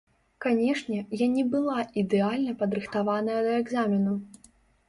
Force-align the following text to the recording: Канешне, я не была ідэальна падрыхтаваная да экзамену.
Канешне, 0.45 0.97
я 1.19 1.27
не 1.33 1.43
была 1.51 1.77
ідэальна 2.05 2.57
падрыхтаваная 2.63 3.39
да 3.49 3.55
экзамену. 3.63 4.19